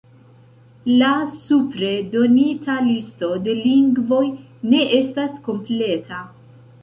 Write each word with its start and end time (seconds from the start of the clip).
La 1.01 1.09
supre 1.33 1.91
donita 2.15 2.77
listo 2.87 3.29
de 3.49 3.55
lingvoj 3.59 4.23
ne 4.73 4.81
estas 5.01 5.37
kompleta. 5.49 6.23